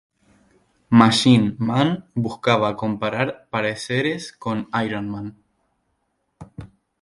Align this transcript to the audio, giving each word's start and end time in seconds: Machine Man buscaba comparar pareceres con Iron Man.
Machine 0.99 1.55
Man 1.61 2.09
buscaba 2.15 2.75
comparar 2.75 3.47
pareceres 3.51 4.33
con 4.33 4.67
Iron 4.83 5.07
Man. 5.11 5.37